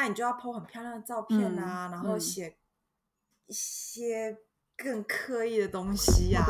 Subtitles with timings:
[0.00, 2.56] 那你就要拍很漂亮的照片啊，然后写
[3.48, 4.38] 一些
[4.76, 6.46] 更刻意的东西呀。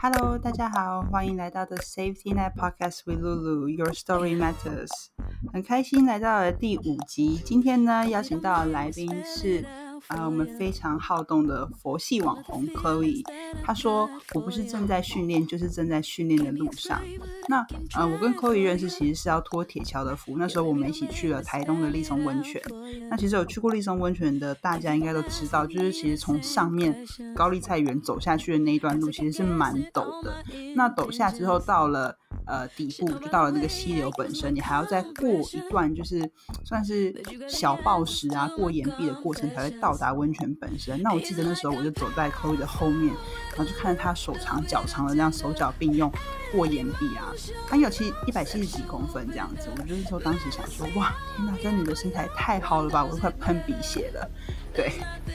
[0.00, 5.08] Hello，大家好，欢迎来到 The Safety Net Podcast with Lulu，Your Story Matters。
[5.52, 9.87] 很开心来到了第五集，今天呢邀请到来宾是。
[10.06, 13.22] 啊，我们非常好动的佛系网红 Chloe，
[13.62, 17.02] 他说：“我不是正在训练，就是正在训练的路上。”
[17.48, 22.62] 那呃，我跟 Chloe 认识其实是要托铁桥的福，那时候我们一起去了台东的立松温泉。
[23.10, 30.44] 那其实有去过立松温泉的大家应该都知道，就是其实从上面高丽菜园走下去的那一段路其实是蛮陡的。
[30.76, 32.16] 那陡下之后到了。
[32.48, 36.28] 呃，底部就到了那个溪流本身，你还要再过一段，就是
[36.64, 37.14] 算是
[37.46, 41.00] 小暴石啊，过岩壁的过程，才会到达温泉本身。
[41.02, 43.14] 那我记得那时候我就走在 Chloe 的后面，
[43.50, 46.10] 然后就看着他手长脚长的那样手脚并用
[46.50, 47.32] 过岩壁啊，
[47.68, 49.68] 他有其一百七十几公分这样子。
[49.76, 54.30] 我就是说当时想说，哇，天哪，这女的身材太好了吧，我都快喷鼻血了。
[54.74, 54.92] 对，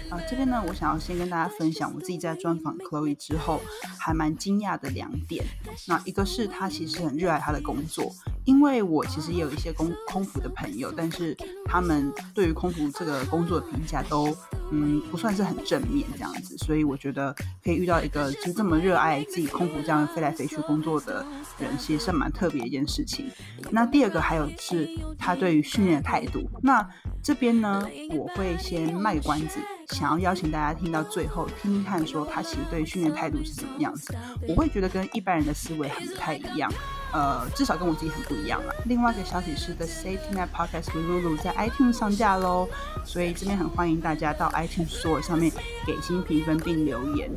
[0.10, 3.60] 啊，这边呢，我想要先跟大家分享我自己在专访 Chloe 之后
[4.00, 5.44] 还蛮惊讶的两点。
[5.88, 8.14] 那一个是她其实很热爱她的工作，
[8.46, 14.34] 因为我其实也有一些空空服的朋友，但是他们对于空服这个工作的评价都
[14.72, 21.26] 嗯不算是很正面这样子，所以我觉得可以遇到一个就这么热爱自己空服这样飞来飞去工作的
[21.60, 23.30] 人，其实是蛮特别一件事情。
[23.72, 24.90] 那第二个还有是
[25.20, 26.50] 他对于训练的态度。
[26.62, 26.88] 那
[27.22, 34.14] 这边呢，我会先卖关子，想要邀请大家听到最后，听听看说他其实对训练态度是怎么样子。
[34.48, 36.72] 我会觉得跟一般人的思维很不太一样，
[37.14, 38.74] 呃，至少跟我自己很不一样了。
[38.86, 42.68] 另外一个消息是，The Safety Net Podcast with Lulu 在 iTunes 上架喽，
[43.06, 45.52] 所以这边很欢迎大家到 iTunes Store 上面
[45.86, 47.32] 给新评分并留言。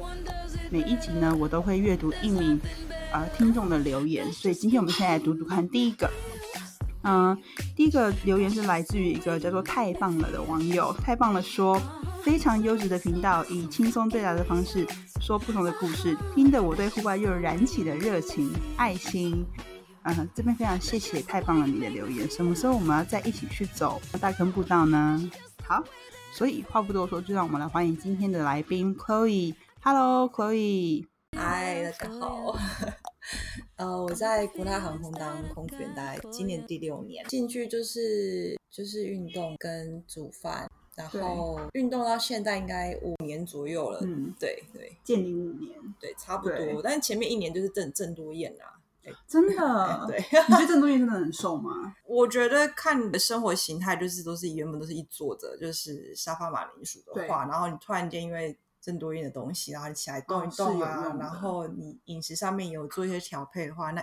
[0.70, 2.60] 每一集呢，我都会阅读一名
[3.12, 6.10] 呃听众的留言，所以今天我们先来读读看第一个。
[7.08, 7.40] 嗯，
[7.76, 11.80] 第一个留言是来自于一个叫做“太棒了”的网友，太棒了，说
[12.20, 14.84] 非常优质的频道，以轻松对答的方式
[15.20, 19.46] 说不同的故事，听得我对户外又燃起了热情，爱心。
[20.02, 22.28] 嗯，这边非常谢谢，太棒了你的留言。
[22.28, 25.30] 什么时候我们要再一起去走大坑步道呢？
[25.64, 25.84] 好，
[26.32, 29.54] 所以话不多说，就让我们来欢迎今天的来宾 Chloe。
[29.80, 31.06] Hello，Chloe。
[31.36, 32.58] 嗨，大家好。
[33.76, 44.00] 呃，我在国泰航空当空服员，大概今年第六年，进去就是就是运动跟煮饭，然后运动到现在应该五年左右了。
[44.02, 46.80] 嗯，对对，建立五年，对，差不多。
[46.82, 48.78] 但是前面一年就是郑郑多燕啊，
[49.26, 50.18] 真的，对。
[50.18, 51.94] 你觉得郑多燕真的很瘦吗？
[52.06, 64.00] 我觉得看你的生活形态，就是都是原本都是一坐着，就是沙发马铃薯的话，然后你突然间因为更多样的东西，然后你起来动一动啊，然后你饮食上面有做一些调配的话，那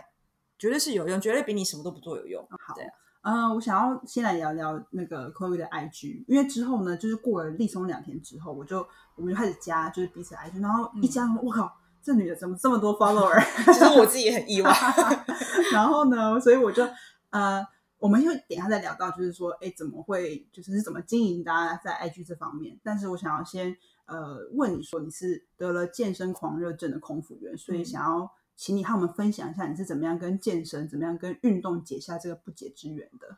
[0.60, 2.46] 绝对是有用，绝对比你什么都不做有用。
[2.50, 2.76] 好，
[3.22, 8.86] 嗯，我想要先来聊聊那个 Chloe 的 IG，因为之后呢，就是过了立松两天之后，我就
[9.16, 13.42] 我们就开始加，就是彼此 IG，然后一加，我靠，这女的怎么这么多 follower？
[13.66, 14.70] 其 实我自己也很意外。
[15.72, 16.86] 然后呢，所以我就
[17.30, 17.66] 呃，
[18.00, 22.78] 我们又等下再聊到，就是说，哎，怎么会，就是是怎么经营大家在 IG 这方面？
[22.84, 23.76] 但是我想要先。
[24.06, 33.38] 呃，问你说你是得了健身狂热症的空腹员，所以想要请你和我们分享一下你是怎么样跟健身、怎么样跟运动解下这个不解之缘的。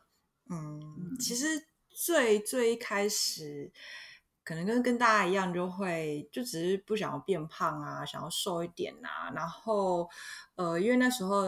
[0.50, 3.72] 嗯，其实最最一开始，
[4.44, 9.32] 可能跟跟大家一样，就会就只是不想要变胖啊，想要瘦一点啊。
[9.36, 10.10] 然后
[10.56, 11.44] 呃，因为那时候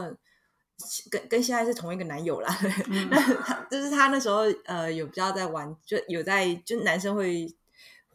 [1.10, 2.56] 跟跟现在是同一个男友啦，
[3.10, 7.58] 那他就是他那时候呃有比较在玩，就有在就男生会。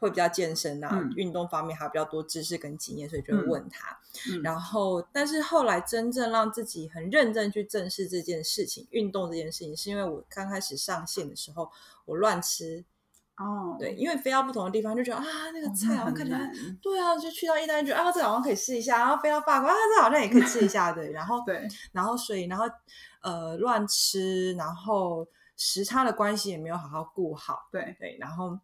[0.03, 3.97] 会比较健身啊，运动方面还有比较多知识跟经验，所以就会问他。
[4.43, 11.71] 然后，但是后来真正让自己很认真去正视这件事情，运动这件事情，是因为我刚开始上线的时候，
[12.05, 12.85] 我乱吃
[13.37, 15.25] 哦，对，因为飞到不同的地方就觉得啊，
[15.55, 16.51] 那个菜好像看起来，
[16.83, 22.65] 对啊，就去到意大利觉得啊，这好像可以试一下，然后飞到法国啊，这好像也可以试一下，对，然后 对，然后所以然后
[23.21, 25.25] 呃乱吃，然后
[25.57, 27.95] 时差的关系也没有好好顾好，对。
[28.01, 28.59] 对，然后。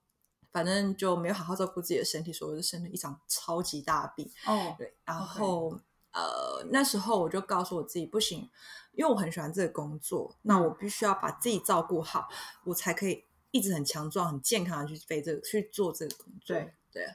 [0.51, 4.31] 反正就没有好好照顾自己的身体，所以我就生了一场超级大病。
[4.47, 5.79] 哦，对，然后
[6.13, 8.49] 呃，那时候我就告诉我自己不行，
[8.93, 12.29] 因为我很喜欢这个工作，那我必须要把自己照顾好，
[12.65, 16.57] 我才可以一直很强壮、很健康的去飞这个去做这个工作。
[16.57, 17.07] 对对，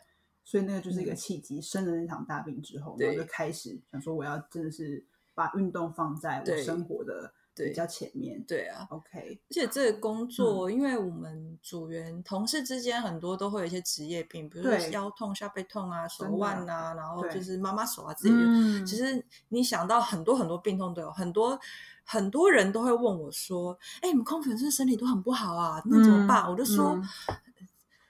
[0.44, 5.04] 所以那个就是一个契机，生了那场大病之后，然后就开始想说，我要真的是
[5.34, 8.44] 把运动放在我生活的对比较前面。
[8.48, 18.42] 对啊，OK，而且这个工作，嗯因为我们组员同事之间很多都会有一些职业病，比如说腰痛、下背痛啊、手腕啊，然后就是妈妈手啊之类的。
[18.42, 21.60] 嗯其实你想到很多很多病痛都有，很多
[22.04, 25.82] 很多人都会问我说：“哎、你们空粉是身体都很不好啊？
[25.86, 27.04] 那怎么办？”嗯我就说嗯：“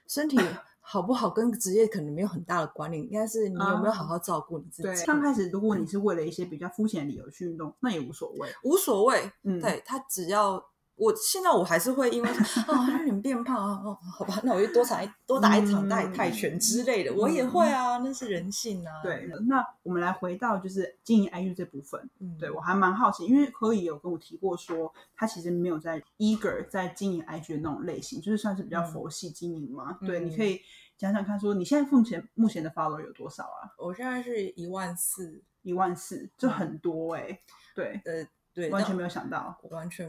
[0.08, 0.38] 身体
[0.86, 5.04] 好不好跟职业可能没有很大的关联，应该是你有没有好好照顾你自对，己。
[5.06, 8.48] 刚开始如果你是为了一些比较肤浅的理由去运动，那也无所谓。
[8.64, 10.62] 无所谓，嗯，对他只要
[10.96, 19.02] 我现在我还是会因为啊有点变胖啊，哦好吧，那我就多打一多打一场泰泰拳之类的，我也会啊，那是人性啊。
[19.02, 22.00] 对，那我们来回到就是经营 IG 这部分。
[22.20, 29.98] 嗯，对我还蛮好奇，因为柯以有跟我提过说，他其实没有在 eager 在经营 IG 的那种类型，就是算是比较嗯佛系经营嘛。
[30.00, 30.60] 嗯对，你可以
[30.96, 33.74] 讲讲看，说你现在目前目前的 follow 有多少啊？
[33.78, 37.40] 我现在是一万四，一万四，就很多哎、
[37.74, 38.24] 对，呃，
[38.54, 39.58] 对，完全但没有想到。
[39.62, 40.08] 我完全，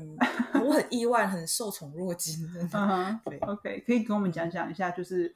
[0.64, 3.20] 我很意外，很受宠若惊，真的。
[3.26, 5.34] 对，OK，可以跟我们讲讲一下，就是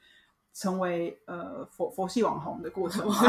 [0.54, 3.14] 成为呃佛佛系网红的过程吗。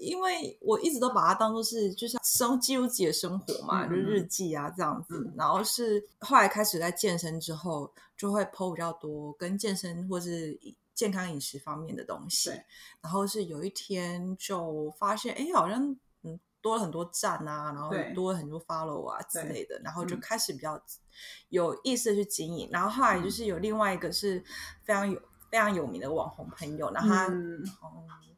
[0.00, 5.16] 因为我一直都把它当做是就像生记录自己的生活嘛，嗯就是日记啊这样子。
[5.18, 10.56] 嗯然后是后来开始在健身之后，就会 PO 比较多跟健身或是
[10.94, 12.50] 健康饮食方面的东西。
[13.00, 15.98] 然后是有一天就发现，哎，好像嗯
[16.68, 20.78] 多了很多赞啊，然后多了很多 follow 啊之类的，然后就嗯开始比较
[21.48, 22.68] 有意思的去经营。
[22.70, 24.44] 然后后来就是有另外一个是
[24.84, 25.18] 非常有
[25.50, 27.28] 非常有名的网红朋友，然后他。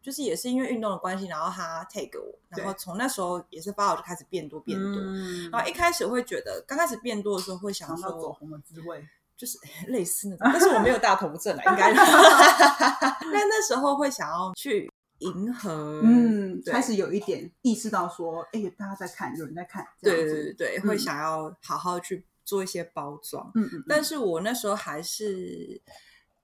[0.02, 4.94] 就是也是因为运动的关系，然后他 take 我，然后从那时候也是 follow 就开始变多变多。
[4.96, 9.06] 嗯然后一开始会觉得，刚开始变多的时候会想尝到走，红的滋味。
[9.36, 11.92] 就是 类似那种，但是我没有大头症啊，应该。
[13.32, 14.89] 但那时候会想要去
[15.20, 20.88] 迎合，嗯，开始有一点意识到说，哎、大家在看，有人在看，这对样对对对，嗯。
[20.88, 23.50] 会想要好好去做一些包装。
[23.54, 25.80] 嗯嗯，但是我那时候还是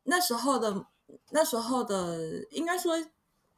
[0.04, 0.86] 那时候的
[1.30, 2.94] 那时候的，应该说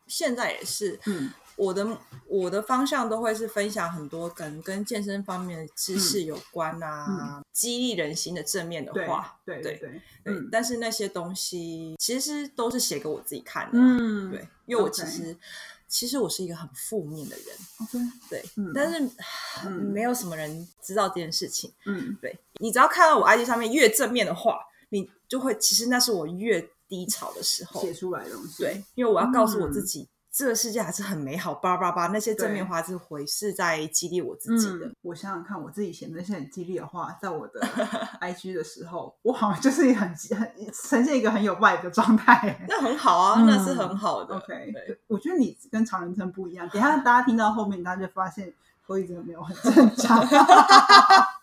[0.06, 1.86] 现在也是，嗯我的
[2.28, 10.02] 我的方向都会是分享很多跟跟健身方面的知识有关啊，激励人心的正面的话，对对对，对。
[10.24, 15.36] 嗯但是那些东西其实都是写给我自己看的，嗯，对，因为我其实
[15.88, 17.46] 其实我是一个很负面的人
[17.82, 17.98] ，，OK，
[18.30, 19.10] 对，嗯但是、
[19.66, 21.72] 嗯没有什么人知道这件事情。
[21.86, 27.80] 嗯对你只要看到我 IG 上面越正面的话，你就会其实那是我越低潮的时候。
[27.80, 30.06] 写出来的东西，对，因为我要告诉我嗯自己，
[30.38, 34.86] 这个世界还是很美好，叭叭叭，那些正面对话是回是在激励我自己的。
[34.86, 37.60] 嗯，我想想看，我自己写那些很激励的话，在我的
[38.22, 42.56] IG 的时候，我好像就是很很呈现一个很有 vibe 的状态。
[42.70, 44.36] 那很好啊，嗯那是很好的。
[44.36, 46.68] OK，对，我觉得你跟常人真不一样。
[46.68, 50.24] 等一下大家听到后面，大家就发现何以真的没有很正常。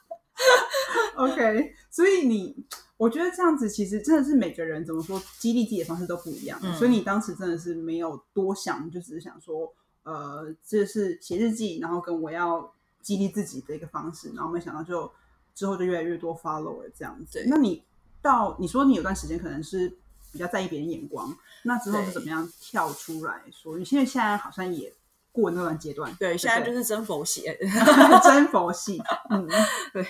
[1.16, 2.56] OK， 所以你，
[2.98, 6.60] 我觉得这样子其实真的是每个人怎么说激励自己的方式都不一样。
[6.64, 9.74] 嗯所以你当时真的是没有多想，就只是想说，
[10.04, 15.12] 呃，这是写日记，然后跟我要激励自己的一个方式，然后没想到就
[15.54, 17.48] 之后就越来越多 follower 这样子对。
[17.48, 17.84] 那你
[18.22, 19.90] 到你说你有段时间可能是
[20.32, 23.78] 比较在意别人眼光，那之后是怎么样跳出来说？
[23.78, 24.92] 你现在现在好像也
[25.32, 27.44] 过那段阶段，对，现在就是真佛系，
[28.24, 29.48] 真佛系，嗯，
[29.94, 30.06] 对，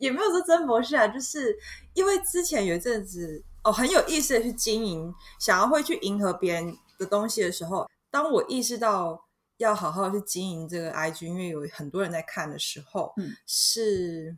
[0.00, 1.56] 也没有说真博士啊，就是
[1.94, 13.30] 因为之前有一阵子哦，很有意思的去经营，想要会去迎合别人的东西的时候，当我意识到要好好去经营这个 IG，因为有很多人在看的时候，嗯。
[13.46, 14.36] 是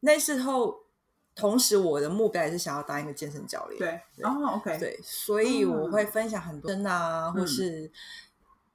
[0.00, 0.74] 那时候，
[1.34, 7.92] 同时我的目标也是想要当一个健身教练，对，然后，OK，，对，所以我嗯会分享很多身啊，或嗯是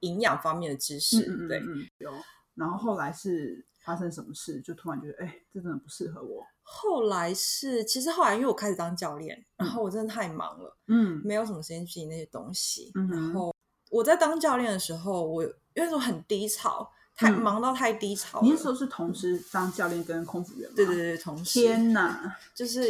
[0.00, 1.58] 营养方面的知识，对。
[1.58, 2.12] 嗯，有。
[2.54, 9.70] 然后后来是发生什么事，就突然觉得，哎，这真的不适合我，后来是，其实后来因为我开始当教练，然嗯。
[9.70, 11.22] 后我真的太忙了，嗯。
[11.24, 12.90] 没有什么时间去理那些东西。
[12.96, 13.54] 嗯然后
[13.90, 17.40] 我在当教练的时候，我有因为那时候很低潮，太、嗯。
[17.40, 18.84] 忙到太低潮那时候是。
[18.88, 20.74] 同时当教练跟空服员吗？
[20.74, 21.60] 对对对，同时。
[21.60, 22.80] 天哪，就是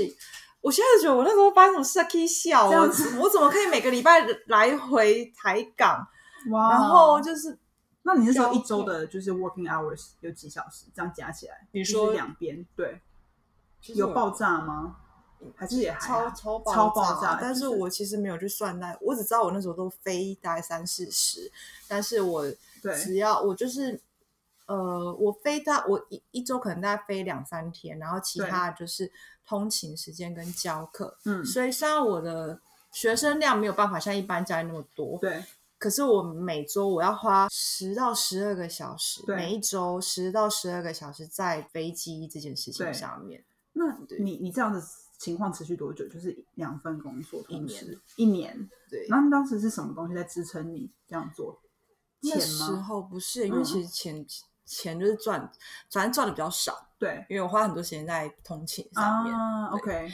[0.62, 6.06] 我现在觉得我那时候发生什么事啊可以笑哦这样子，我怎么可以每个礼拜来回台港，
[6.50, 6.70] 哇！
[6.70, 7.56] 然后就是
[8.06, 10.86] 那你那时候一周的就是 working hours 有几小时？
[10.94, 13.00] 这样加起来，就是你说两边对，
[13.80, 14.96] 其实我有爆炸吗？
[15.54, 21.52] 还是也还超超爆超爆炸但是是我其实没有去算那，我只知道我那时候都飞大概三四十，
[21.86, 22.42] 但是我
[22.80, 24.00] 对只要我就是
[24.66, 29.12] 呃，我飞到我一一周可能大概飞两三天，然后其他就是
[29.46, 32.60] 通勤时间跟教课，嗯，所以虽然我的
[32.90, 35.44] 学生量没有办法像一般家里那么多，对，
[35.86, 43.44] 可是我每周我要花十到十二个小时，每一周十到十二个小时在飞机这件事情上面。
[43.72, 44.82] 那你你这样的
[45.20, 46.04] 情况持续多久？
[46.08, 48.70] 就是两份工作一同时年一年。
[48.90, 51.56] 对，然后当时是什么东西在支撑你这样做？
[52.20, 52.62] 钱那时？
[52.82, 54.26] 候不是，因为嗯其实钱、
[54.64, 55.40] 钱就是赚，
[55.92, 59.32] 反正赚的比较少，对因为我花很多时间在通勤上面。
[59.32, 60.10] 啊，OK，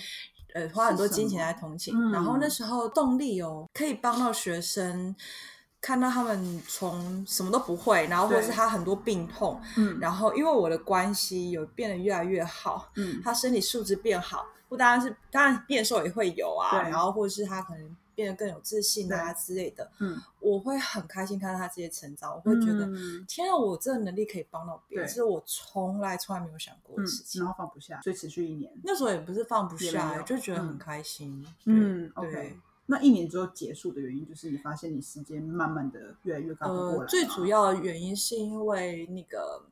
[0.52, 5.16] 呃，花很多金钱么在通勤，嗯然后那时候动力哦，可以帮到学生，
[5.82, 22.86] 看到他们从什么都不会，然后或者是他很多病痛，嗯然后因为我的关系有变得越来越好，嗯，他身体素质变好，不单是当然变瘦也会有啊，对然后或者是他可能变得更有自信啊之类的，嗯，我会很开心看到他这些成长，我会觉得。
[22.86, 27.42] 嗯天啊，我这个能力可以帮到别人，对这是我从来从来没有想过嗯的事，情。
[27.42, 28.70] 然后放不下，所以持续一年。
[28.84, 31.44] 那时候也不是放不下，就觉得很嗯开心。
[31.64, 32.58] 嗯对，OK。
[32.86, 39.62] 那一年之后结束的原因，就是你发现你时间慢慢的越来越赶不过来呃，最主要的原因是因为那个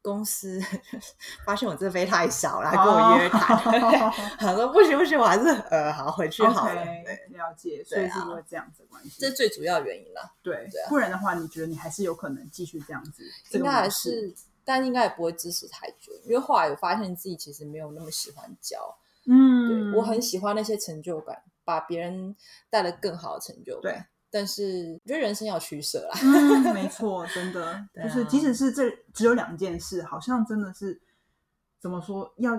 [0.00, 0.60] 公司
[1.44, 6.74] 发现我这飞太少了，来跟我约谈， 哦他说不行不行，我还是呃好回去好了。
[6.74, 9.10] 了解，所以因为这样子的关系。
[9.18, 10.32] 这是最主要的原因了。
[10.42, 13.24] 对对啊不然的话，你觉得你还是有可能继续这样子？
[13.50, 14.32] 应该还是，
[14.64, 18.96] 但应该也不会支持太久，因为后来我发现自己其实没有那么喜欢教。
[19.28, 22.34] 嗯，对我很喜欢那些成就感，把别人
[22.70, 24.02] 带来更好的成就对。
[24.30, 26.18] 但是我觉得人生要取舍啦。
[26.22, 31.00] 嗯，没错，真的 啊就是，即使是这只有两件事，好像真的是
[31.80, 32.52] 怎么说，要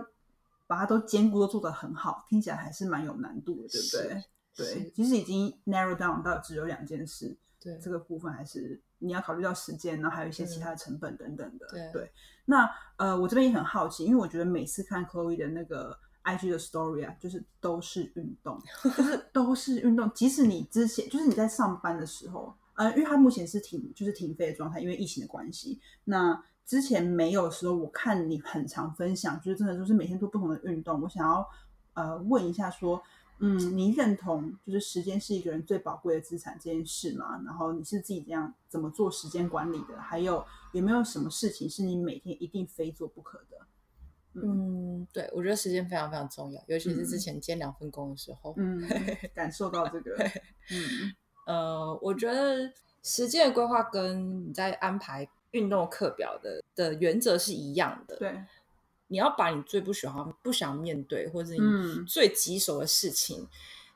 [0.65, 4.23] 把它都兼顾都做得很好，听起来还是蛮有难度的，对不对？
[4.55, 11.67] 对，其实已经 narrow down 到只有两件事，对这个部分还是你要考虑到时间，然后还有一些其他的成本等等的。
[11.73, 12.11] 嗯对
[12.45, 20.11] 那呃，我这边也很好奇，因为我觉得每次看 Chloe 的那个 IG 的 story 啊，就是都是运动，就是都是运动。
[20.13, 25.79] 即使你之前就是你在上班的时候，呃，因为他目前是停就是停飞的状态，因为疫情的关系。
[26.03, 31.01] 那之前没有的时候，我看你很常分享，就是真的就是每天做不同的运动。
[31.01, 31.47] 我想要
[31.93, 33.01] 呃问一下说，
[33.39, 37.41] 嗯，你认同就是时间是一个人最宝贵的资产这件事吗？
[37.45, 39.97] 然后你是自己这样怎么做时间管理的？
[40.01, 43.57] 还有有没有什么事情是你每天一定非做不可的？
[44.33, 48.53] 嗯，对，我觉得时间非常非常重要，尤其是之嗯前兼两份工的时候。
[48.57, 48.81] 嗯，
[49.33, 50.15] 感受到这个，
[50.71, 51.13] 嗯
[51.47, 58.43] 呃，我觉得时间的规划跟你在安排运动课表的的原则是一样的。，对，
[59.07, 63.47] 你要把你最不喜欢、不想面对，或者你嗯最棘手的事情，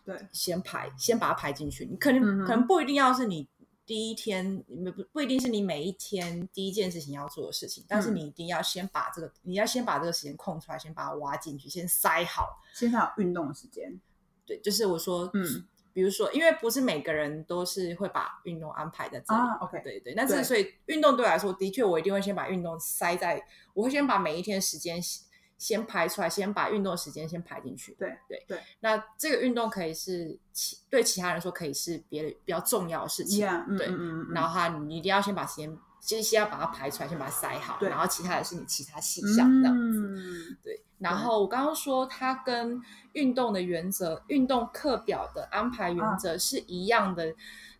[0.05, 1.85] 对，先排，先把它排进去。
[1.85, 3.45] 你可能、嗯可能不一定要是你
[3.85, 4.63] 第一天，
[4.95, 12.61] 不不一定是你每一天第一件事情要做的事情，但是嗯你一定要先把这个，你要先把这个时间空出来，先把它挖进去，先塞好。
[12.73, 13.99] 现在有运动的时间，
[14.45, 19.41] 对，就是我说，嗯，比如说，因为不是每个人都是会把运动安排在这里。
[19.41, 25.25] 啊，OK，对对，但对是所以运动对我来说，的确我一定会先把运动塞在，我会先把每一天时间先
[25.61, 27.95] 先排出来，先把运动时间先排进去。
[27.99, 28.59] 对对对。
[28.79, 33.41] 那这个运动可以是其对其他人说可以是别的比较重要的事情
[33.77, 33.85] 对。
[33.85, 39.99] 嗯嗯嗯然后哈你一定要先把时间，其实先要把它排出来，先把它塞好，对然后其他的是你其他细项这样子。
[39.99, 42.81] 嗯对，然后我刚刚说它跟
[43.13, 47.35] 运动的原则、运动课表的安排原则是一样的，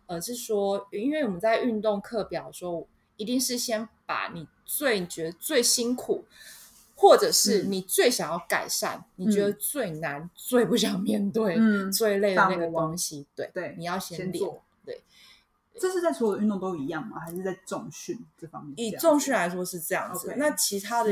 [0.06, 2.86] 呃，是说，因为我们在运动课表的时候，
[3.16, 6.24] 一定是先把你最你觉得最辛苦，
[7.02, 14.62] 或者是嗯你最想要改善、你觉得最难、最不想面对、嗯最累的那个东西，对，对你要练先做。
[14.86, 15.02] 对，
[15.80, 17.18] 这是在所有的运动都一样吗？
[17.18, 18.92] 还是在重训这方面以？
[18.92, 21.10] 重训来说是这样子那其他的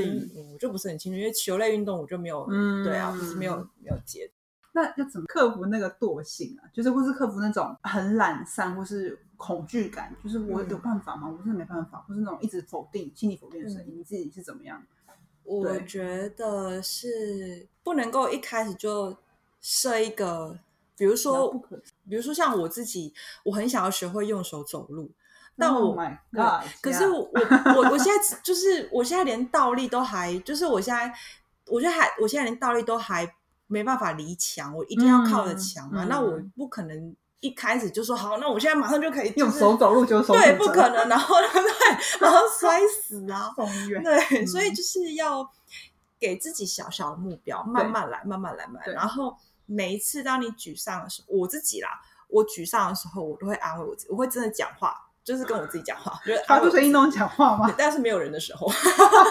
[0.52, 4.30] 我就不是很清楚，因为球类运动我就没有，嗯对啊，就是没有没有接
[4.72, 6.70] 那要怎么克服那个惰性啊？
[6.72, 11.28] 就是或是克服那种很懒散或是恐惧感，就是我嗯有办法吗？
[11.28, 14.80] 我真的没办法，或是那种一直否定、心理否定的声音，你自己是怎么样？
[15.44, 19.16] 我觉得是不能够一开始就
[19.60, 20.58] 设一个，
[20.96, 21.52] 比如说，
[22.08, 23.12] 比如说像我自己，
[23.44, 25.10] 我很想要学会用手走路，
[25.56, 25.94] 但 Oh 我
[26.32, 31.12] God，可是我我我我现在就是我现在连倒立都还，就是我现在
[31.66, 33.34] 我觉得还我现在连倒立都还
[33.66, 43.50] 没办法离墙，我一定要靠着墙嘛，嗯那我不可能一开始就说好，那我现在马上就可以、就是、用手走路就手对，不可能，然后对，然后摔死啊。
[44.04, 45.50] 对，嗯所以就是要
[46.18, 48.92] 给自己小小的目标，慢慢来，慢慢来，慢慢来。
[48.92, 51.88] 然后每一次当你沮丧的时候，我自己啦，
[52.28, 54.94] 我沮丧的时候，我都会安慰我自己，我会真的讲话，
[55.30, 57.72] 就是跟我自己讲话， 就是发安慰我自己出声音那种讲话吗？
[57.78, 58.66] 但是没有人的时候，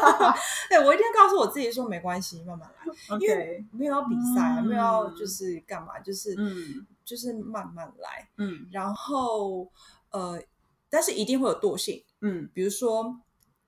[0.69, 2.85] 对我一定要告诉我自己说没关系，慢慢来，
[3.19, 6.85] 因为没有要比赛，嗯没有要就是干嘛，就是、嗯。
[7.03, 8.29] 就是慢慢来。
[8.37, 8.67] 嗯。
[8.71, 9.67] 然后
[10.11, 10.39] 呃，
[10.91, 12.47] 但是一定会有惰性，嗯。
[12.53, 13.19] 比如说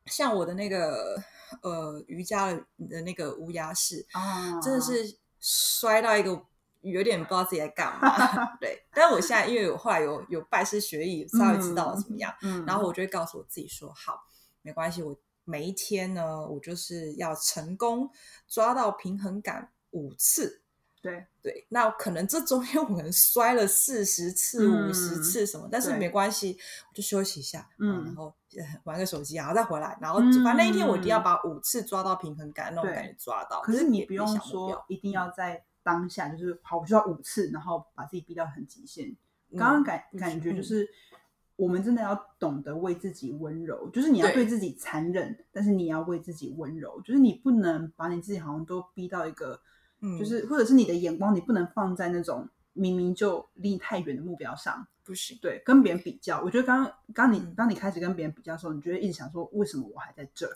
[0.05, 1.19] 像我的那个
[1.63, 6.39] 呃瑜伽的的那个乌鸦式，啊，真的是摔到一个
[6.81, 8.57] 有点不知道自己在干嘛。
[8.59, 14.23] 对，但我现在因为我后来有有拜师学艺，稍微知道怎么样，嗯，然后我就会告诉我自己说，好，
[14.61, 18.09] 没关系，我每一天呢，我就是要成功
[18.47, 20.61] 抓到平衡感五次。
[21.03, 26.55] 对，对，那可能这中间我可能摔了四十次、嗯五十次什么，但是对没关系，
[26.87, 33.61] 我就休息一下，嗯然后呃玩个手机，然后再回来，然后嗯反正那一天我一定要把五次抓到平衡感那种感觉抓到。
[33.61, 39.07] 可是你也不用小目说一定要在当下，就是好，我就要五次，然后把自己逼到很极限。
[39.07, 40.87] 嗯刚刚感不感觉嗯就是，
[41.57, 49.59] 我们真的要懂得为自己温柔，就是你要对对自己残忍，但是你要为自己温柔，就是你不能把你自己好像都逼到一个，
[49.99, 54.87] 嗯就是或者是你的眼光，你不能放在那种明明就离你太远的目标上。
[55.03, 60.55] 不行，对，跟别人比较，我觉得刚刚刚你嗯当你开始跟别人比较的时候，你就会一直想说，为什么我还在这儿？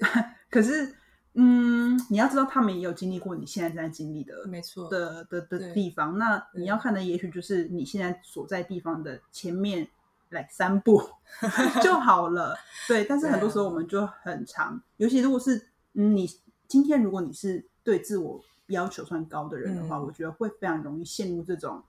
[0.50, 0.94] 可是，
[1.36, 6.16] 嗯，你要知道，他们也有经历过你现在正在经历的没错，的的的地方。
[6.16, 9.88] 那你要看的，也许就是你现在所在地方的前面
[10.30, 11.02] 来三步
[11.82, 12.56] 就好了。
[12.86, 16.30] 对，但是很多时候我们就很长，尤其如果是嗯，你
[16.68, 21.82] 今天如果你是对自我要求算高的人的话，嗯我觉得会非常容易陷入这种，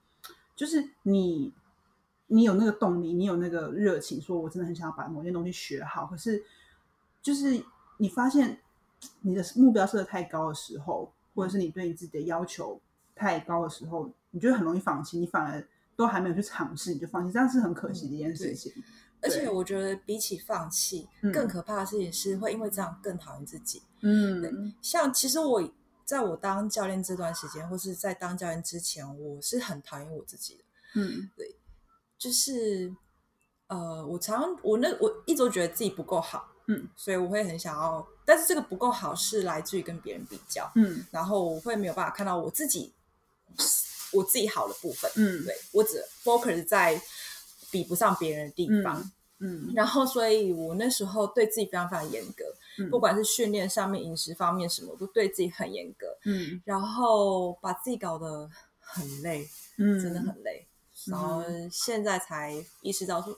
[0.55, 1.53] 就是你
[2.27, 6.43] 你有那个动力，你有那个热情，说我真的很想要把某件东西学好，可是
[7.21, 7.63] 就是
[7.97, 8.59] 你发现
[9.21, 12.79] 你的目标设的太高的时候，或者是你对你自己的要求
[13.15, 18.71] 太高的时候，你就会很容易放弃，你反而都还没有去尝试你就放弃，这样是很可惜的一件事情。
[19.21, 23.81] 而且我觉得比起放弃，嗯更可怕的事情是会因为这样更讨厌自己。
[24.01, 25.67] 嗯像其实我
[26.03, 30.63] 在我当教练这段时间，或是在当教练之前，我是很讨厌我自己的。
[30.95, 31.55] 嗯对
[32.17, 32.93] 就是
[33.67, 42.91] 呃，我常我那我一直都觉得自己不够好，嗯，所以我会很想要，但是这个不够好是来自于跟别人比较，嗯然后我会没有办法看到我自己
[44.11, 46.99] 我自己好的部分，嗯对我只 focus 在
[47.71, 52.43] 比不上别人的地方，嗯然后所以我那时候对自己非常非常严格，
[52.79, 60.65] 嗯不管是训练上面、饮食方面什么，我都对自己很严格，嗯然后把自己搞得很累，嗯，真的很累。
[61.07, 63.37] 然后嗯现在才意识到说，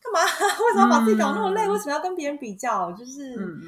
[0.00, 0.20] 干嘛？
[0.64, 1.62] 为什么要把自己搞那么累？
[1.66, 2.92] 嗯为什么要跟别人比较？
[2.92, 3.60] 就是、嗯。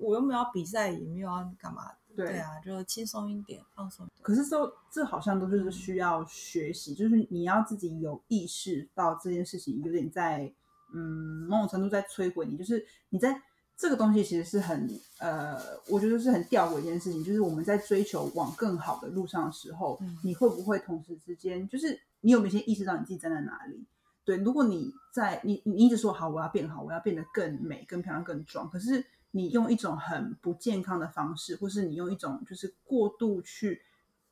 [0.00, 1.90] 我又没有要比赛，也没有要干嘛。
[2.16, 4.08] 对啊，就轻松一点，放松。
[4.22, 10.52] 可是这这好像都是需要学习，就是你要自己有意识到这件事情有点在，
[10.94, 12.56] 嗯，某种程度在摧毁你。
[12.56, 13.36] 就是你在
[13.76, 17.24] 这个东西其实是很，呃，我觉得是很吊诡一件事情。
[17.24, 23.84] 就是我们在追求往更好的路上的时候，嗯你会不会同时之间，就是你有没有先意识到你自己站在哪里？
[24.24, 29.04] 对，如果你在你你一直说好，我要变好，我要变得更美、更漂亮、更壮，可是
[29.36, 33.82] 你用一种很不健康的方式，或是你用一种就是过度去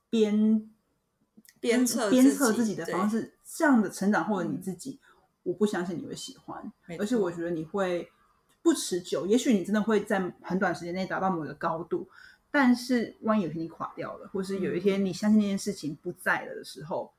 [0.09, 0.71] 鞭
[1.59, 5.01] 鞭策鞭策自己的方式，这样的成长或者你嗯自己，
[5.43, 8.09] 我不相信你会喜欢，而且我错觉得你会
[8.63, 9.27] 不持久。
[9.27, 12.09] 也许你真的会在很短时间内达到某个高度，
[12.53, 17.13] 但是万一有一天你垮掉了，或是有一嗯天你相信那件事情不在了的时候，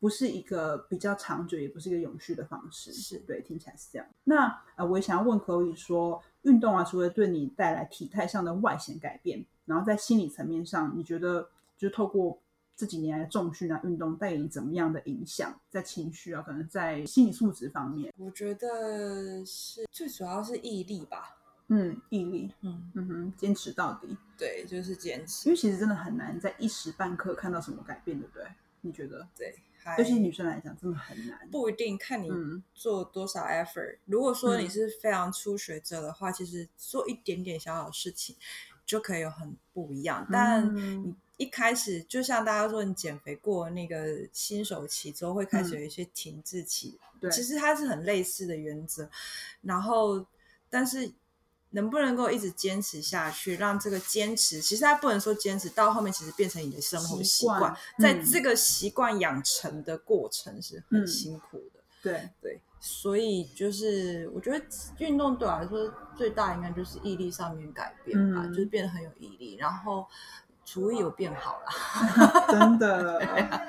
[0.00, 2.92] 不是一个比较长久，也不是一个永续的方式。
[2.92, 4.08] 是对，听起来是这样。
[4.24, 12.38] 那呃，我也想要问可以说，运动啊，除了对你带来体态上的外显改变，然后在心理层面上，你觉得就是透过
[12.76, 15.58] 这几年来的重训啊、运动带给你怎么样的影响？
[15.68, 21.34] 在情绪啊，可能在心理素质方面，我觉得是最主要是毅力吧。
[21.70, 24.16] 嗯，毅力，嗯，嗯哼，坚持到底。
[24.38, 25.48] 对，就是坚持。
[25.48, 28.46] 因为其实真的很难在一时半刻看到什么改变，对不对？
[28.80, 29.28] 你觉得？
[29.36, 29.54] 对，
[29.92, 31.48] 还尤其女生来讲，真的很难。
[31.50, 33.98] 不一定看你嗯做多少 effort。
[34.06, 38.36] 如果说你嗯是非常初学者的话，其实做一点点小小的事情
[38.84, 40.26] 就可以有很不一样。
[40.30, 46.98] 但嗯你一开始，就像大家说，你减肥过那个新手期之后，会开始有一些停滞期。
[47.14, 49.08] 嗯对，其实它是很类似的原则。
[49.62, 50.24] 然后，
[50.70, 51.12] 但是
[51.70, 61.80] 能不能够一直坚持下去，让这个坚持，其实它不能说坚持到后面，其实变成你的生活习惯在嗯这个习惯养成的过程是很嗯辛苦的。
[62.00, 64.64] 对，对，所以就是我觉得
[64.98, 70.06] 运动对我来说最大应该就是毅力上面改变吧，嗯就是变得很有毅力，然后
[70.64, 72.46] 厨艺有变好了。
[72.48, 73.62] 真的。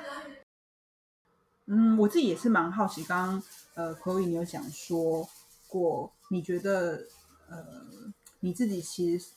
[1.72, 3.42] 嗯，我自己也是蛮好奇，刚刚
[3.74, 5.28] 呃，Chloe 你有讲说
[5.68, 7.04] 过，你觉得
[7.50, 9.32] 呃你自己其实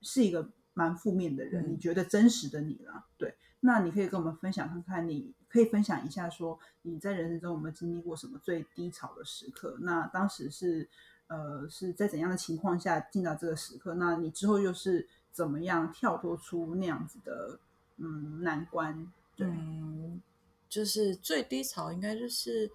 [0.00, 3.34] 是一个蛮负面的人，嗯你觉得真实的你啦，对。
[3.62, 9.76] 那你可以跟我们分享看看，你可以分享一下说你在人生中有没有经历过什么最低潮的时刻？
[9.80, 10.88] 那当时是
[11.26, 13.94] 呃是在怎样的情况下进到这个时刻？
[13.94, 17.58] 那你之后又是怎么样跳脱出那样子的
[17.98, 19.12] 嗯难关？
[19.36, 20.22] 对，嗯，
[20.68, 22.70] 就是最低潮应该就是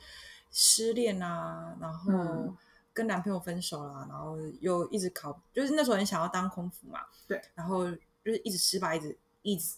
[0.51, 2.57] 失恋啊，然后嗯
[2.95, 7.85] 跟男朋友分手啦，然后又一直考，就是那时候很想要当空服嘛，对，然后
[8.23, 9.75] 就是一直失败，一直一直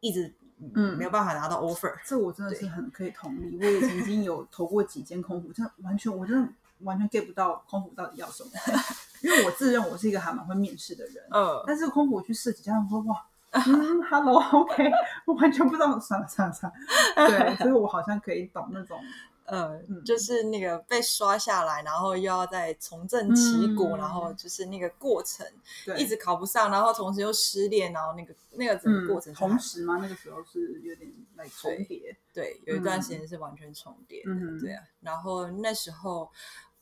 [0.00, 0.34] 一直
[0.74, 0.96] 嗯。
[0.96, 3.58] 没有办法拿到 offer，这我真的是很可以同意。
[3.60, 8.50] 我也曾经有投过几间空服，真的完全我真的完全 get 不到空服到底要什么，
[9.22, 13.26] 因为我自认我是一个还蛮会面试的人，嗯，但是空服我去试几家，我说哇。
[13.54, 14.90] 嗯，Hello，OK，、
[15.26, 18.98] 我完全不知道，算了算了算了，对，所以我好像可以懂那种，
[19.44, 25.46] 呃嗯，就是那个被刷下来，然后又要再重振旗鼓，嗯然后就是那个过程
[25.84, 29.98] 对，一直考不上，然后同时又失恋，然后那个那个整个嗯过程同时吗？
[30.00, 34.82] 那个时候是有点来重叠，对，有一段嗯时间是完全重叠的，嗯对啊。
[35.00, 36.30] 然后那时候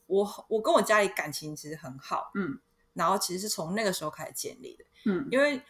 [0.07, 2.59] 我我跟我家里感情其实很好，嗯。
[2.93, 5.61] 然后其实是从那个时候开始建立的，嗯，因为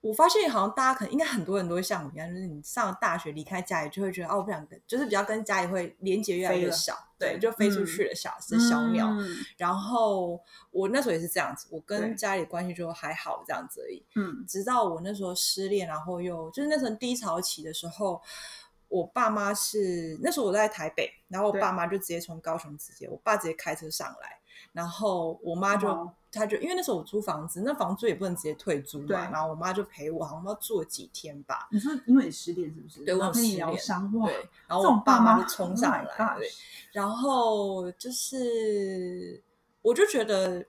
[0.00, 9.08] 我发现好像大家可能应该很多人都会像我一样，就是你上了大学离开家里就会觉得哦，我不想跟，就是比较跟家里会连接越来越少，对，就飞出嗯去了小，是小鸟。
[9.08, 14.00] 嗯然后我那时候也是这样子，我跟家里关系就还好这样子而已。
[14.14, 18.22] 嗯直到我那时候失恋，然后又就是那时候低潮期的时候，
[18.86, 24.37] 我爸妈是那时候我在台北，然后我爸妈就直接从高雄直接，我爸直接开车上来，
[24.72, 31.66] 然后我妈就、哇她就因为那时候我租房子，那房租也不能直接退租对嘛，然后我妈就陪我，好像要住了几天吧。
[31.70, 33.04] 你说因为你失恋是不是？
[33.04, 36.48] 对我然后跟你有失恋疗伤，哇，对，然后我爸妈就冲上 Oh 来，对
[36.92, 39.42] 然后就是
[39.80, 40.66] 我就觉得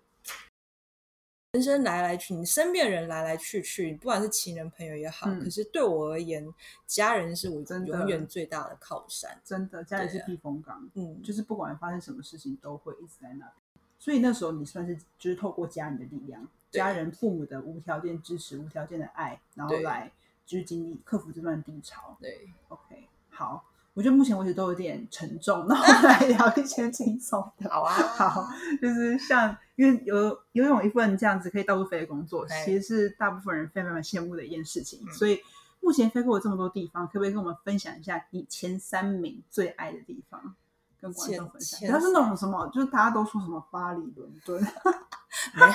[1.51, 6.47] 人生来来去，你身边人来来去去，不管是情人朋友也好，嗯可是对我而言，
[6.87, 9.37] 家人是我真永远最大的靠山。
[9.43, 13.51] 真的，家里是避风港，嗯，就是不管发生什么事情，都会一直在那边。
[13.99, 20.09] 所以那时候你算是就是透过家人的力量，家人父母的无条件支持、无条件的爱，然后对来
[20.45, 22.17] 就是经历克服这段低潮。
[22.19, 27.69] 对，OK，好，我觉得目前为止都有点沉重，那我们来聊一些轻松的。
[27.69, 28.47] 好啊，好，
[28.81, 30.15] 就是像因为游
[30.53, 35.01] 游泳一份这样子可以到处飞的工作，其实是大部分人非常非常羡慕的一件事情。
[35.05, 35.39] 嗯所以
[35.81, 40.55] 目前飞过了这么多地方，可不可以跟我们分享一下你前三名最爱的地方？
[41.01, 44.61] 跟观众分享，前不要是那种什么，就是大家都说什么巴黎、伦敦
[45.53, 45.73] 没有，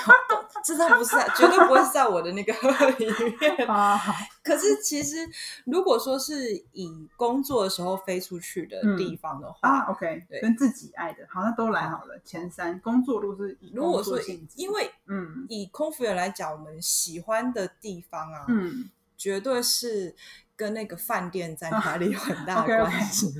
[0.65, 2.53] 这都不是在，绝对不会是在我的那个
[2.99, 3.67] 里面。
[4.43, 5.17] 可是其实，
[5.65, 12.19] 如果说是以工作的时候飞出去的地方的话，啊，OK，对跟自己爱的，好，那都来好了。
[12.25, 14.19] 前三工作都是如果说
[14.57, 20.15] 因为嗯以空服员来讲，我们喜欢的地方啊，嗯绝对是
[20.57, 23.35] 跟那个饭店在哪里有很大的关系。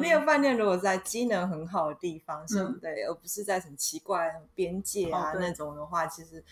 [0.00, 6.42] 那个饭店如果在机能很好的地方，是嗯对，而不是在很奇怪的边界啊、哦那种的话，其实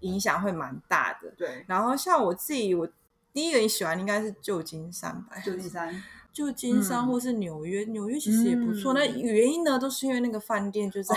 [0.00, 1.30] 影响会蛮大的。
[1.36, 2.88] 对，然后像我自己，我
[3.32, 8.92] 第一个喜欢应该是旧金山吧，旧金山，旧金山嗯或是纽约，纽约其实也不错。
[8.92, 11.14] 嗯那原因呢，都是因为那个饭店就在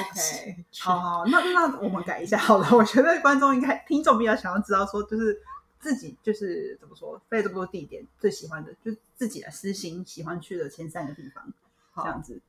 [0.80, 2.68] 好好，那那我们改一下好了。
[2.76, 5.40] 我觉得观众应该、听众比较想要知道说，就是
[5.84, 11.46] 自己就是怎么说，飞了这么多地点，最喜欢的就自己的私心喜欢去的前三个地方，
[11.94, 12.42] 这好样子。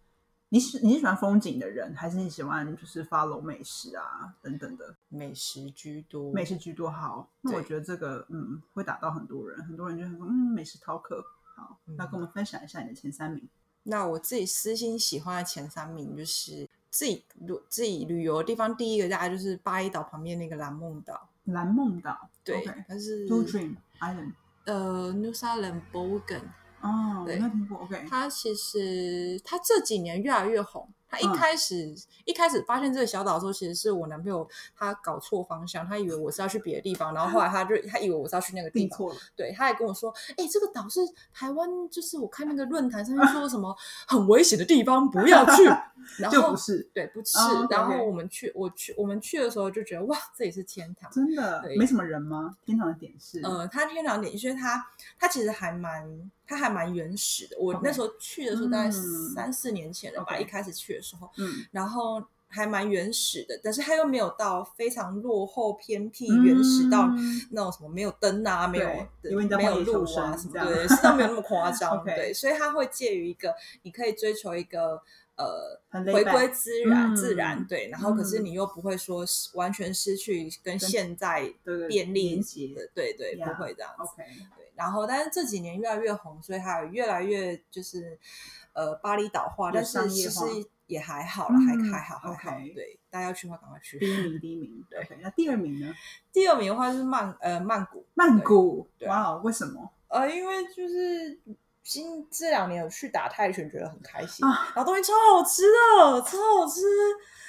[0.51, 6.88] 你喜你是喜欢风景的人，还是你喜欢就是 follow 美食啊等等的美食居多，美食居多？
[6.88, 11.25] 好，那我对觉得这个嗯会打到很多人，很多人就会说嗯美食饕客。
[11.57, 13.49] 好，那嗯跟我们分享一下你的前三名。
[13.83, 24.33] 那我自己私心喜欢的前三名就是自己旅自己旅游的地方，第一个大概就是巴厘岛旁边那个蓝梦岛，蓝梦岛，对 OK，它是 Blue Dream Island。
[24.65, 26.41] 呃，New Zealand Bogan
[26.81, 27.79] 哦，我对没有听过。
[27.79, 30.89] OK，它其实它这几年越来越红。
[31.14, 34.46] 他一嗯开始、一开始发现这个小岛的时候，其实是我男朋友
[34.77, 38.98] 他搞错方向，他以为我是要去别的地方，然后后来他就他以为我是要去那个地方。
[39.37, 41.00] 对，他还跟我说，哎、这个岛是
[41.33, 43.74] 台湾，就是我看那个论坛上面说什么
[44.09, 45.62] 很危险的地方，不要去。
[46.18, 47.38] 然后不是对，不是。
[47.70, 51.11] 然后我们去，我去，我们去的时候就觉得哇，这里是天堂。
[51.11, 52.57] 真的没什么人吗？
[52.64, 54.85] 天堂的点是，呃，它天堂点，因为它
[55.18, 57.57] 它其实还蛮，它还蛮原始的。
[57.59, 68.87] 我那时候去的时候大概嗯三四年前了吧一开始去的时候，嗯，然后还蛮原始的，但是它又没有到非常落后偏僻、原始到嗯那种什么没有灯啊，没有
[69.57, 72.03] 没有路啊什么对，是都没有那么夸张。
[72.07, 73.53] 对，所以它会介于一个
[73.83, 75.03] 你可以追求一个
[75.37, 75.81] 呃
[76.12, 77.88] 回归自然、嗯自然，对。
[77.88, 81.53] 然后可是嗯你又不会说是完全失去跟现在
[81.88, 82.37] 便利
[82.75, 84.03] 的，对对，不会这样子。
[84.03, 84.23] OK，
[84.57, 88.18] 对，然后但是这几年越来越红，所以还有越来越就是
[88.73, 90.40] 呃巴厘岛化，但是其实
[90.87, 92.57] 也还好了，嗯还还好还好。
[92.75, 93.99] 对，大家要去的话赶快去。
[93.99, 94.85] 第一名， 第一名。
[94.90, 95.94] 对那第二名呢？
[96.33, 98.88] 第二名的话是曼呃曼谷，曼谷。
[98.99, 99.90] 对哇哦，为什么？
[100.09, 101.37] 呃，因为就是
[101.85, 106.81] 今这两年有去打泰拳，觉得很开心，啊然后东西超好吃的，超好吃，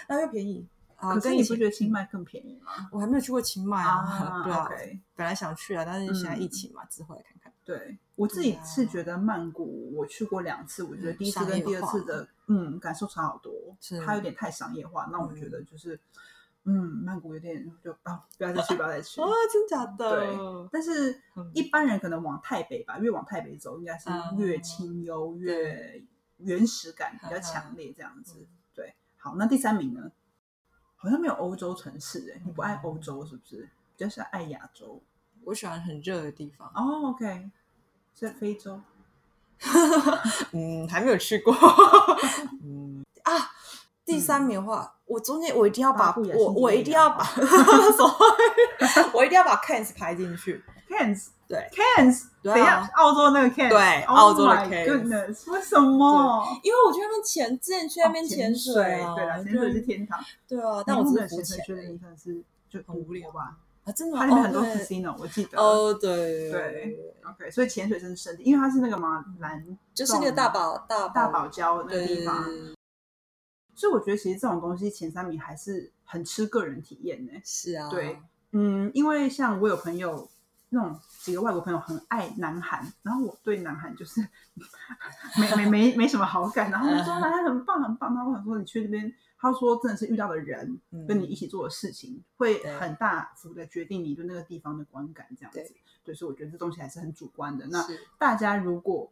[0.07, 0.67] 然后又便宜。
[0.97, 2.71] 啊，可是你不觉得清迈更便宜吗？
[2.91, 7.51] 我还没有去过清迈啊，对本来想去啊，但是现在嗯疫情嘛，之后来看看。
[7.65, 13.51] 对我自己是觉得曼谷，我去过两次，我觉得第一次跟第二次的，嗯，感受差好多。
[13.81, 15.99] 是它有点太商业化，那我觉得就是，嗯，
[16.71, 19.19] 曼谷有点就啊，不要再去，不要再去。
[19.23, 20.15] 哦，真假的？
[20.19, 26.03] 对但是嗯一般人可能往台北吧，越往台北走，应该是嗯越清幽、越
[26.37, 28.47] 原始感比较强烈这样子嗯。
[28.73, 30.11] 对，好，那第三名呢？
[30.95, 33.69] 好像没有欧洲城市哎，你不爱欧洲是不是？
[33.95, 35.01] 比较是爱亚洲
[35.43, 36.67] 我喜欢很热的地方。
[36.73, 37.09] 哦。
[37.11, 37.51] OK，
[38.13, 38.81] 在非洲。
[40.51, 41.55] 嗯，还没有去过。
[44.15, 47.25] 第三名的话，我中间我一定要把我我一定要把？
[49.13, 50.63] 我一定要把 Cans 排进去。
[50.89, 51.57] Cairns 对。
[51.59, 51.63] 啊。
[52.43, 56.45] 等一下，澳洲那个 Cairns，对 Oh 澳洲的 goodness，为什么？
[56.63, 60.19] 因为我去那边潜，之前去那边哦潜水啊，对啊，潜水是天堂。
[60.47, 61.45] 对啊，但我真的浮潜。
[61.45, 63.29] 水潜去那边真的是就很无聊。
[63.31, 63.57] 吧。
[63.83, 64.21] 啊，真的吗？
[64.21, 65.59] 它里面很多 casino，我记得。
[65.61, 66.51] 哦，对。
[66.51, 72.45] 对 OK，所以潜水真的圣地，因为它是那个嘛蓝，就是那个大堡大大堡礁那个地方，
[73.75, 77.33] 所以我觉得其实这种东西前三名还是很吃个人体验呢。
[77.43, 78.17] 是啊，对，
[78.51, 80.29] 嗯，因为像我有朋友，
[80.69, 84.21] 那种几个外国朋友很爱南韩，然后我对南韩就是
[85.39, 95.75] 没没没没什么好感，然后他们说南韩很棒很棒，然后我想说你去那边，他说真的是遇到的人嗯跟你一起做的事情，会很大幅的决定你对那个地方的观感，这样子对。
[96.05, 97.65] 对，所以我觉得这东西还是很主观的。
[97.65, 97.83] 那
[98.19, 99.11] 大家如果，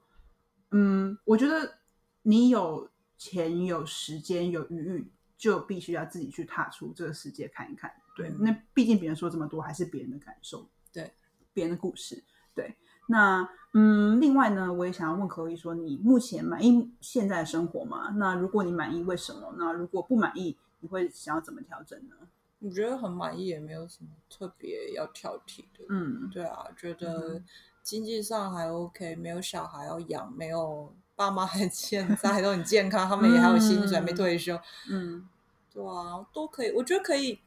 [0.70, 1.80] 嗯，我觉得
[2.22, 7.92] 你有钱、有时间、有余裕，就必须要自己去踏出这个世界看一看。
[8.16, 11.12] 对，嗯那毕竟别人说这么多，还是别人的感受，对，
[11.54, 12.24] 别人的故事。
[12.56, 12.76] 对，
[13.08, 18.12] 那嗯，另外呢，我也想要问可以说，你目前满意现在的生活吗？
[18.18, 19.56] 那如果你满意，为什么？
[19.58, 22.16] 那如果不满意，你会想要怎么调整呢？
[22.60, 25.84] 我觉得很满意，也没有什么特别要挑剔的。
[25.90, 27.46] 嗯对啊，觉得嗯
[27.82, 35.28] 经济上还 OK，没有小孩要养，没有爸妈 还健在，都很健康，他们也还有薪水，嗯没退休，嗯
[35.74, 36.72] 对啊，都可以。
[36.72, 37.40] 我觉得可以，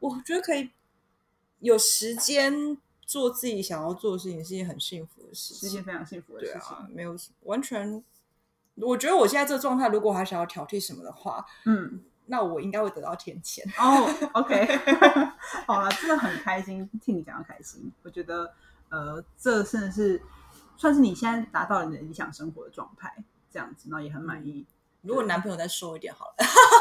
[0.00, 0.70] 我觉得可以
[1.60, 5.60] 有时间做自己想要做的事情，是一件很幸福的事情。
[5.60, 6.60] 是一件非常幸福的事情。
[6.60, 8.02] 啊，没有什完全。
[8.76, 13.62] 我觉得我现在这个状态，如果还想要挑剔什么的话，嗯，那我应该会得到天谴。
[13.76, 14.64] 哦、 o k
[15.66, 17.90] 好了，真的很开心，替你感到开心。
[18.04, 18.54] 我觉得，
[18.88, 20.22] 呃，这甚至是
[20.78, 24.64] 算是你现在达到了你的理想生活的状态，这样子，然后也很满意。
[25.02, 26.34] 如果男朋友再瘦一点好了，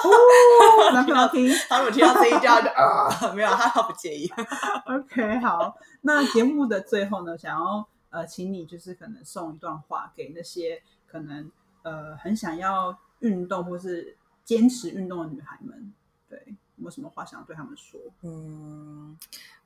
[0.04, 4.32] 哦，男朋友听 他如果听到这一句，他就啊，没有，他他不介意。
[4.88, 5.78] OK，好。
[6.02, 11.52] 那节目的最后呢，想要呃，请你就是可能送一段话给那些可能
[11.84, 15.94] 呃很想要运动或是坚持运动的女孩们，
[16.28, 18.00] 对，有没有什么话想要对他们说？
[18.24, 19.18] 嗯，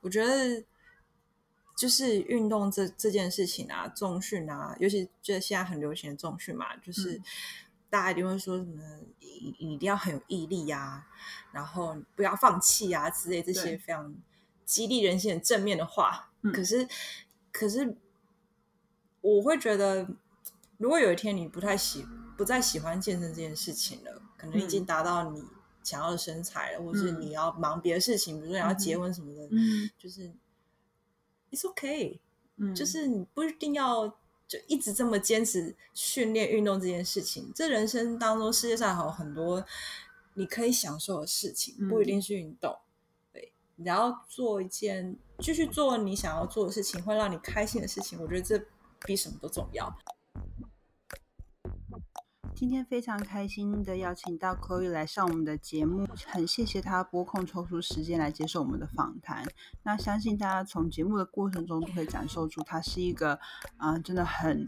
[0.02, 0.62] 我觉得
[1.76, 7.22] 就是运动这这件事情啊，重训啊，尤其就现在很流行的重训嘛，就是、嗯
[7.92, 8.80] 大家一定会说什么，
[9.20, 11.06] 你你一定要很有毅力呀、
[11.52, 14.14] 然后不要放弃啊之类这些非常
[14.64, 16.30] 激励人心、很正面的话。
[16.40, 16.50] 嗯。
[16.54, 16.88] 可是，
[17.52, 17.94] 可是
[19.20, 20.08] 我会觉得，
[20.78, 24.86] 如果有一天你不太喜不再喜欢健身这件事情了，可能已经嗯。
[24.86, 25.44] 达到你
[25.82, 27.20] 想要的身材了，或是嗯。
[27.20, 29.90] 你要忙别的事情，比如说你要结婚什么的，嗯。
[29.98, 30.32] 就是
[31.52, 32.18] it's okay，、
[32.56, 34.08] 嗯就是你不一定要
[34.48, 37.52] 就一直这么坚持训练运动这件事情。
[37.54, 39.64] 这人生当中，世界上还有很多
[40.34, 42.76] 你可以享受的事情，嗯不一定是运动。
[43.32, 48.64] 对，你要做一件继续做你想要做的事情，会让你开心的事情，我觉得这
[49.06, 49.94] 比什么都重要。
[52.62, 59.44] 今天非常开心的邀请到科宇来上我们的节目，很谢谢他拨空抽出时间来接受我们的访谈。
[59.82, 63.40] 那相信大家从节目的过程中都会感受出，他是一个
[63.78, 64.64] 啊、真的很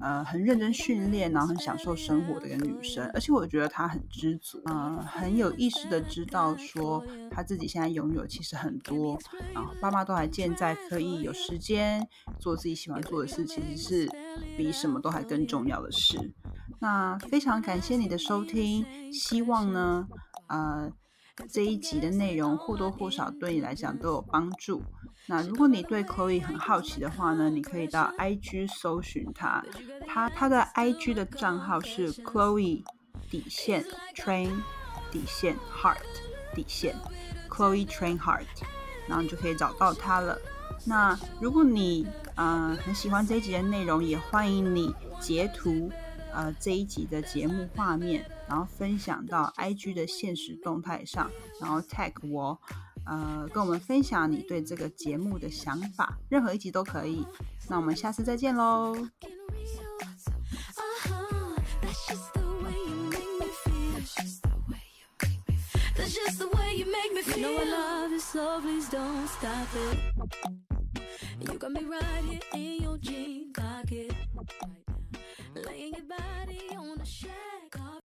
[0.00, 3.08] 呃很认真训练，然后很享受生活的一个女生。
[3.14, 9.18] 而且我觉得她很知足，嗯、很有意识的知道说她自己现在拥有其实很多，
[9.54, 12.06] 然后爸妈都还健在，可以有时间
[12.40, 14.08] 做自己喜欢做的事，其实是
[14.56, 16.34] 比什么都还更重要的事。
[16.80, 20.08] 那非常感谢你的收听，希望呢，
[20.48, 20.90] 呃，
[21.50, 24.82] 这一集的内容或多或少对你来讲都有帮助。
[25.26, 29.64] 那如果你对 Chloe 很好奇的话呢，你可以到 IG 搜寻她，
[30.06, 32.82] 她她的 IG 的账号是 Chloe
[33.30, 34.50] 底线 Train
[35.10, 35.96] 底线 Heart
[36.54, 36.96] 底线
[37.48, 38.46] Chloe Train Heart，
[39.06, 40.38] 然后你就可以找到她了。
[40.84, 45.90] 那如果你呃很喜欢这一集的内容，也欢迎你截图
[46.32, 52.60] 呃这一集的节目画面，然后分享到 IG 的现实动态上，然后 tag 我。
[53.06, 57.26] 呃，跟我们分享你对这个节目的想法，任何一集都可以。
[57.70, 58.94] 那我们下次再见喽。
[75.54, 78.01] laying your body on the shelf.